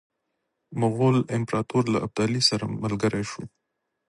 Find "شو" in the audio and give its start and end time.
3.31-3.43